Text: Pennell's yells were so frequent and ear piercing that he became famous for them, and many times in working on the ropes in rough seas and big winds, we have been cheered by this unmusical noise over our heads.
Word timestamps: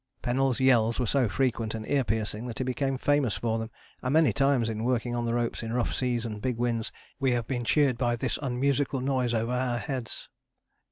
Pennell's 0.23 0.59
yells 0.59 0.99
were 0.99 1.05
so 1.05 1.29
frequent 1.29 1.75
and 1.75 1.87
ear 1.87 2.03
piercing 2.03 2.47
that 2.47 2.57
he 2.57 2.63
became 2.63 2.97
famous 2.97 3.37
for 3.37 3.59
them, 3.59 3.69
and 4.01 4.13
many 4.13 4.33
times 4.33 4.67
in 4.67 4.83
working 4.83 5.13
on 5.13 5.25
the 5.25 5.33
ropes 5.35 5.61
in 5.61 5.73
rough 5.73 5.93
seas 5.93 6.25
and 6.25 6.41
big 6.41 6.57
winds, 6.57 6.91
we 7.19 7.33
have 7.33 7.45
been 7.45 7.63
cheered 7.63 7.99
by 7.99 8.15
this 8.15 8.39
unmusical 8.41 8.99
noise 8.99 9.31
over 9.35 9.51
our 9.51 9.77
heads. 9.77 10.27